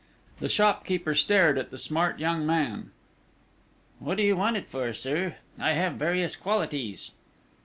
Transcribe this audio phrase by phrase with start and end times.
[0.39, 2.89] The shopkeeper stared at the smart young man:
[3.99, 5.35] "What do you want it for, sir?...
[5.59, 7.11] I have various qualities."